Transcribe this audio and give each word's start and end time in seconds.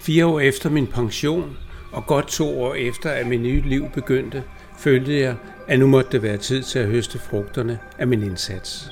Fire 0.00 0.26
år 0.26 0.40
efter 0.40 0.70
min 0.70 0.86
pension, 0.86 1.56
og 1.92 2.06
godt 2.06 2.28
to 2.28 2.62
år 2.62 2.74
efter, 2.74 3.10
at 3.10 3.26
mit 3.26 3.40
nye 3.40 3.60
liv 3.60 3.90
begyndte, 3.94 4.42
følte 4.78 5.20
jeg, 5.20 5.36
at 5.68 5.78
nu 5.78 5.86
måtte 5.86 6.12
det 6.12 6.22
være 6.22 6.36
tid 6.36 6.62
til 6.62 6.78
at 6.78 6.88
høste 6.88 7.18
frugterne 7.18 7.78
af 7.98 8.06
min 8.06 8.22
indsats. 8.22 8.90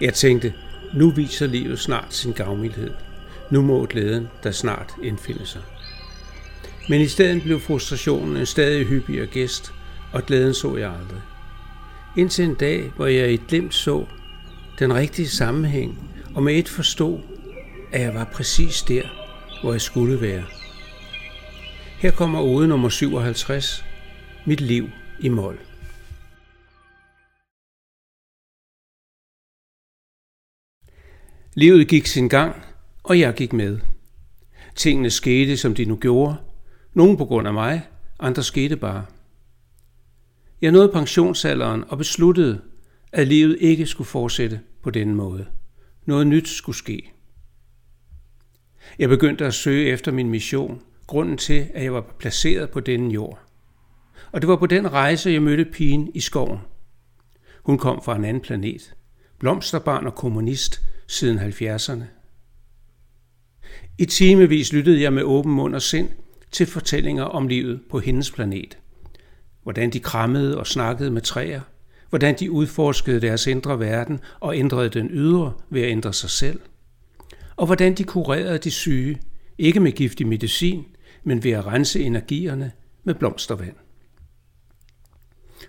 Jeg 0.00 0.14
tænkte, 0.14 0.54
nu 0.94 1.10
viser 1.10 1.46
livet 1.46 1.78
snart 1.78 2.14
sin 2.14 2.32
gavmildhed. 2.32 2.90
Nu 3.50 3.62
må 3.62 3.86
glæden 3.86 4.28
der 4.42 4.50
snart 4.50 4.94
indfinde 5.02 5.46
sig. 5.46 5.60
Men 6.88 7.00
i 7.00 7.06
stedet 7.06 7.42
blev 7.42 7.60
frustrationen 7.60 8.36
en 8.36 8.46
stadig 8.46 8.86
hyppigere 8.86 9.26
gæst, 9.26 9.72
og 10.12 10.26
glæden 10.26 10.54
så 10.54 10.76
jeg 10.76 10.92
aldrig. 11.00 11.20
Indtil 12.16 12.44
en 12.44 12.54
dag, 12.54 12.90
hvor 12.96 13.06
jeg 13.06 13.30
i 13.30 13.34
et 13.34 13.46
glimt 13.48 13.74
så 13.74 14.06
den 14.78 14.94
rigtige 14.94 15.28
sammenhæng, 15.28 16.12
og 16.34 16.42
med 16.42 16.54
et 16.54 16.68
forstod, 16.68 17.20
at 17.92 18.00
jeg 18.00 18.14
var 18.14 18.24
præcis 18.24 18.82
der, 18.82 19.02
hvor 19.62 19.72
jeg 19.72 19.80
skulle 19.80 20.20
være. 20.20 20.44
Her 21.98 22.10
kommer 22.10 22.40
ode 22.40 22.68
nummer 22.68 22.88
57, 22.88 23.84
Mit 24.46 24.60
liv 24.60 24.88
i 25.20 25.28
mål. 25.28 25.58
Livet 31.54 31.88
gik 31.88 32.06
sin 32.06 32.28
gang, 32.28 32.62
og 33.02 33.20
jeg 33.20 33.34
gik 33.34 33.52
med. 33.52 33.78
Tingene 34.74 35.10
skete, 35.10 35.56
som 35.56 35.74
de 35.74 35.84
nu 35.84 35.96
gjorde. 35.96 36.36
Nogle 36.94 37.18
på 37.18 37.24
grund 37.24 37.46
af 37.48 37.54
mig, 37.54 37.82
andre 38.20 38.42
skete 38.42 38.76
bare. 38.76 39.06
Jeg 40.62 40.72
nåede 40.72 40.88
pensionsalderen 40.88 41.84
og 41.88 41.98
besluttede, 41.98 42.60
at 43.12 43.28
livet 43.28 43.56
ikke 43.60 43.86
skulle 43.86 44.08
fortsætte 44.08 44.60
på 44.82 44.90
denne 44.90 45.14
måde. 45.14 45.46
Noget 46.06 46.26
nyt 46.26 46.48
skulle 46.48 46.76
ske. 46.76 47.12
Jeg 48.98 49.08
begyndte 49.08 49.46
at 49.46 49.54
søge 49.54 49.86
efter 49.86 50.12
min 50.12 50.28
mission, 50.28 50.82
grunden 51.06 51.36
til, 51.36 51.66
at 51.74 51.84
jeg 51.84 51.94
var 51.94 52.14
placeret 52.18 52.70
på 52.70 52.80
denne 52.80 53.12
jord. 53.12 53.38
Og 54.32 54.40
det 54.40 54.48
var 54.48 54.56
på 54.56 54.66
den 54.66 54.92
rejse, 54.92 55.30
jeg 55.30 55.42
mødte 55.42 55.64
pigen 55.64 56.10
i 56.14 56.20
skoven. 56.20 56.58
Hun 57.62 57.78
kom 57.78 58.02
fra 58.04 58.16
en 58.16 58.24
anden 58.24 58.42
planet. 58.42 58.94
Blomsterbarn 59.38 60.06
og 60.06 60.14
kommunist 60.14 60.82
siden 61.06 61.38
70'erne. 61.38 62.04
I 63.98 64.04
timevis 64.04 64.72
lyttede 64.72 65.02
jeg 65.02 65.12
med 65.12 65.22
åben 65.22 65.52
mund 65.52 65.74
og 65.74 65.82
sind 65.82 66.08
til 66.50 66.66
fortællinger 66.66 67.24
om 67.24 67.48
livet 67.48 67.80
på 67.90 67.98
hendes 67.98 68.30
planet. 68.30 68.78
Hvordan 69.62 69.90
de 69.90 70.00
krammede 70.00 70.58
og 70.58 70.66
snakkede 70.66 71.10
med 71.10 71.22
træer, 71.22 71.60
hvordan 72.08 72.36
de 72.40 72.50
udforskede 72.50 73.20
deres 73.20 73.46
indre 73.46 73.80
verden 73.80 74.20
og 74.40 74.56
ændrede 74.56 74.88
den 74.88 75.08
ydre 75.10 75.52
ved 75.70 75.82
at 75.82 75.90
ændre 75.90 76.12
sig 76.12 76.30
selv, 76.30 76.60
og 77.56 77.66
hvordan 77.66 77.94
de 77.94 78.04
kurerede 78.04 78.58
de 78.58 78.70
syge, 78.70 79.20
ikke 79.58 79.80
med 79.80 79.92
giftig 79.92 80.26
medicin, 80.26 80.84
men 81.24 81.44
ved 81.44 81.50
at 81.50 81.66
rense 81.66 82.00
energierne 82.00 82.72
med 83.04 83.14
blomstervand. 83.14 83.74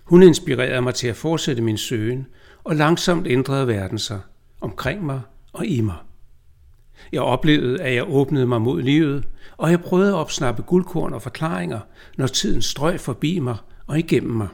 Hun 0.04 0.22
inspirerede 0.22 0.82
mig 0.82 0.94
til 0.94 1.08
at 1.08 1.16
fortsætte 1.16 1.62
min 1.62 1.78
søgen, 1.78 2.26
og 2.64 2.76
langsomt 2.76 3.26
ændrede 3.26 3.66
verden 3.66 3.98
sig 3.98 4.20
omkring 4.60 5.04
mig 5.04 5.20
og 5.52 5.66
i 5.66 5.80
mig. 5.80 5.96
Jeg 7.12 7.20
oplevede, 7.20 7.82
at 7.82 7.94
jeg 7.94 8.04
åbnede 8.08 8.46
mig 8.46 8.60
mod 8.60 8.82
livet, 8.82 9.28
og 9.56 9.70
jeg 9.70 9.80
prøvede 9.80 10.08
at 10.08 10.14
opsnappe 10.14 10.62
guldkorn 10.62 11.12
og 11.12 11.22
forklaringer, 11.22 11.80
når 12.16 12.26
tiden 12.26 12.62
strøg 12.62 13.00
forbi 13.00 13.38
mig 13.38 13.56
og 13.86 13.98
igennem 13.98 14.36
mig. 14.36 14.48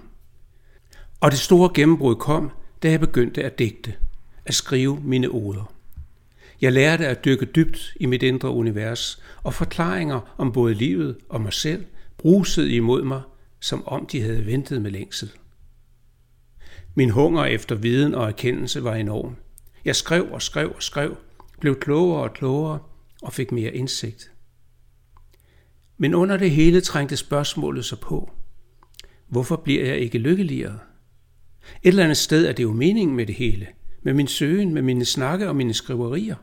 Og 1.20 1.30
det 1.30 1.38
store 1.38 1.70
gennembrud 1.74 2.14
kom, 2.16 2.50
da 2.82 2.90
jeg 2.90 3.00
begyndte 3.00 3.44
at 3.44 3.58
digte, 3.58 3.94
at 4.44 4.54
skrive 4.54 5.00
mine 5.00 5.28
oder. 5.28 5.72
Jeg 6.60 6.72
lærte 6.72 7.06
at 7.06 7.24
dykke 7.24 7.46
dybt 7.46 7.92
i 8.00 8.06
mit 8.06 8.22
indre 8.22 8.50
univers, 8.50 9.22
og 9.42 9.54
forklaringer 9.54 10.34
om 10.38 10.52
både 10.52 10.74
livet 10.74 11.16
og 11.28 11.40
mig 11.40 11.52
selv 11.52 11.84
brusede 12.18 12.70
imod 12.70 13.02
mig, 13.02 13.22
som 13.60 13.86
om 13.86 14.06
de 14.06 14.22
havde 14.22 14.46
ventet 14.46 14.82
med 14.82 14.90
længsel. 14.90 15.30
Min 16.94 17.10
hunger 17.10 17.44
efter 17.44 17.74
viden 17.74 18.14
og 18.14 18.28
erkendelse 18.28 18.84
var 18.84 18.94
enorm. 18.94 19.36
Jeg 19.84 19.96
skrev 19.96 20.26
og 20.32 20.42
skrev 20.42 20.72
og 20.76 20.82
skrev, 20.82 21.16
blev 21.60 21.80
klogere 21.80 22.22
og 22.22 22.32
klogere 22.32 22.78
og 23.22 23.32
fik 23.32 23.52
mere 23.52 23.74
indsigt. 23.74 24.32
Men 25.98 26.14
under 26.14 26.36
det 26.36 26.50
hele 26.50 26.80
trængte 26.80 27.16
spørgsmålet 27.16 27.84
sig 27.84 28.00
på. 28.00 28.30
Hvorfor 29.30 29.56
bliver 29.56 29.84
jeg 29.84 29.98
ikke 29.98 30.18
lykkeligere? 30.18 30.78
Et 31.82 31.88
eller 31.88 32.04
andet 32.04 32.16
sted 32.16 32.46
er 32.46 32.52
det 32.52 32.62
jo 32.62 32.72
meningen 32.72 33.16
med 33.16 33.26
det 33.26 33.34
hele, 33.34 33.66
med 34.02 34.14
min 34.14 34.26
søgen, 34.26 34.74
med 34.74 34.82
mine 34.82 35.04
snakke 35.04 35.48
og 35.48 35.56
mine 35.56 35.74
skriverier. 35.74 36.36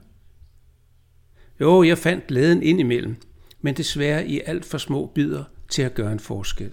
Jo, 1.62 1.84
jeg 1.84 1.98
fandt 1.98 2.28
glæden 2.28 2.64
indimellem, 2.64 3.16
men 3.62 3.78
desværre 3.78 4.28
i 4.28 4.42
alt 4.46 4.66
for 4.66 4.78
små 4.78 5.12
bidder 5.16 5.44
til 5.70 5.82
at 5.82 5.94
gøre 5.94 6.12
en 6.12 6.20
forskel. 6.20 6.72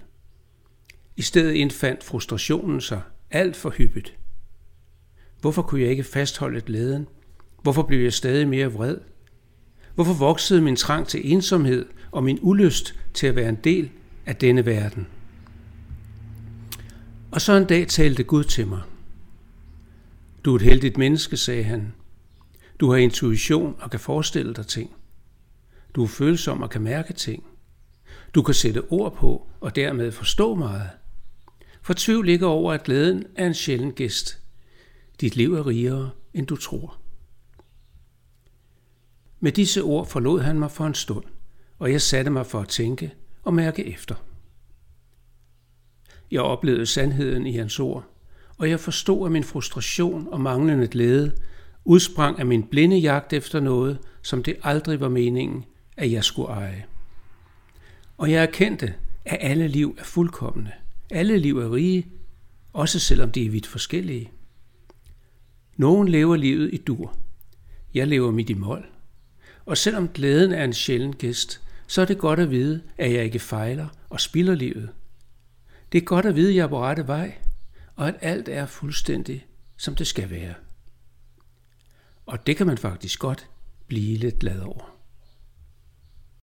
I 1.16 1.22
stedet 1.22 1.52
indfandt 1.52 2.04
frustrationen 2.04 2.80
sig 2.80 3.00
alt 3.30 3.56
for 3.56 3.70
hyppigt. 3.70 4.16
Hvorfor 5.40 5.62
kunne 5.62 5.80
jeg 5.80 5.90
ikke 5.90 6.04
fastholde 6.04 6.60
glæden? 6.60 7.06
Hvorfor 7.62 7.82
blev 7.82 8.02
jeg 8.02 8.12
stadig 8.12 8.48
mere 8.48 8.72
vred? 8.72 8.96
Hvorfor 9.94 10.14
voksede 10.14 10.62
min 10.62 10.76
trang 10.76 11.06
til 11.08 11.32
ensomhed 11.32 11.86
og 12.10 12.24
min 12.24 12.38
ulyst 12.42 12.94
til 13.14 13.26
at 13.26 13.36
være 13.36 13.48
en 13.48 13.58
del 13.64 13.90
af 14.26 14.36
denne 14.36 14.66
verden? 14.66 15.06
Og 17.34 17.40
så 17.40 17.52
en 17.52 17.64
dag 17.64 17.88
talte 17.88 18.24
Gud 18.24 18.44
til 18.44 18.66
mig. 18.66 18.82
Du 20.44 20.52
er 20.52 20.56
et 20.56 20.62
heldigt 20.62 20.96
menneske, 20.96 21.36
sagde 21.36 21.64
han. 21.64 21.94
Du 22.80 22.90
har 22.90 22.96
intuition 22.96 23.76
og 23.78 23.90
kan 23.90 24.00
forestille 24.00 24.54
dig 24.54 24.66
ting. 24.66 24.90
Du 25.94 26.02
er 26.02 26.08
følsom 26.08 26.62
og 26.62 26.70
kan 26.70 26.82
mærke 26.82 27.12
ting. 27.12 27.44
Du 28.34 28.42
kan 28.42 28.54
sætte 28.54 28.82
ord 28.90 29.16
på 29.16 29.46
og 29.60 29.76
dermed 29.76 30.12
forstå 30.12 30.54
meget. 30.54 30.90
Fortvivl 31.82 32.28
ikke 32.28 32.46
over, 32.46 32.72
at 32.72 32.82
glæden 32.82 33.24
er 33.36 33.46
en 33.46 33.54
sjælden 33.54 33.92
gæst. 33.92 34.40
Dit 35.20 35.36
liv 35.36 35.54
er 35.54 35.66
rigere, 35.66 36.10
end 36.34 36.46
du 36.46 36.56
tror. 36.56 36.96
Med 39.40 39.52
disse 39.52 39.82
ord 39.82 40.06
forlod 40.06 40.40
han 40.40 40.58
mig 40.58 40.70
for 40.70 40.86
en 40.86 40.94
stund, 40.94 41.24
og 41.78 41.92
jeg 41.92 42.02
satte 42.02 42.30
mig 42.30 42.46
for 42.46 42.60
at 42.60 42.68
tænke 42.68 43.14
og 43.42 43.54
mærke 43.54 43.86
efter. 43.86 44.14
Jeg 46.30 46.40
oplevede 46.40 46.86
sandheden 46.86 47.46
i 47.46 47.52
hans 47.52 47.80
ord, 47.80 48.04
og 48.58 48.70
jeg 48.70 48.80
forstod, 48.80 49.26
at 49.26 49.32
min 49.32 49.44
frustration 49.44 50.28
og 50.30 50.40
manglende 50.40 50.86
glæde 50.86 51.32
udsprang 51.84 52.38
af 52.38 52.46
min 52.46 52.62
blinde 52.62 52.98
jagt 52.98 53.32
efter 53.32 53.60
noget, 53.60 53.98
som 54.22 54.42
det 54.42 54.56
aldrig 54.62 55.00
var 55.00 55.08
meningen, 55.08 55.64
at 55.96 56.12
jeg 56.12 56.24
skulle 56.24 56.48
eje. 56.48 56.84
Og 58.18 58.30
jeg 58.30 58.42
erkendte, 58.42 58.94
at 59.24 59.38
alle 59.40 59.68
liv 59.68 59.96
er 59.98 60.04
fuldkommende. 60.04 60.70
Alle 61.10 61.38
liv 61.38 61.58
er 61.58 61.72
rige, 61.72 62.06
også 62.72 62.98
selvom 62.98 63.30
de 63.30 63.46
er 63.46 63.50
vidt 63.50 63.66
forskellige. 63.66 64.30
Nogen 65.76 66.08
lever 66.08 66.36
livet 66.36 66.74
i 66.74 66.76
dur. 66.76 67.16
Jeg 67.94 68.08
lever 68.08 68.30
mit 68.30 68.50
i 68.50 68.54
mål. 68.54 68.86
Og 69.66 69.78
selvom 69.78 70.08
glæden 70.08 70.52
er 70.52 70.64
en 70.64 70.72
sjælden 70.72 71.16
gæst, 71.16 71.60
så 71.86 72.00
er 72.00 72.04
det 72.04 72.18
godt 72.18 72.40
at 72.40 72.50
vide, 72.50 72.82
at 72.98 73.12
jeg 73.12 73.24
ikke 73.24 73.38
fejler 73.38 73.86
og 74.10 74.20
spilder 74.20 74.54
livet. 74.54 74.88
Det 75.94 76.02
er 76.02 76.04
godt 76.04 76.26
at 76.26 76.36
vide, 76.36 76.48
at 76.48 76.56
jeg 76.56 76.62
er 76.62 76.66
på 76.68 76.80
rette 76.80 77.06
vej, 77.06 77.34
og 77.96 78.08
at 78.08 78.14
alt 78.20 78.48
er 78.48 78.66
fuldstændig, 78.66 79.46
som 79.76 79.94
det 79.94 80.06
skal 80.06 80.30
være. 80.30 80.54
Og 82.26 82.46
det 82.46 82.56
kan 82.56 82.66
man 82.66 82.78
faktisk 82.78 83.18
godt 83.18 83.50
blive 83.86 84.16
lidt 84.18 84.38
glad 84.38 84.60
over. 84.60 84.93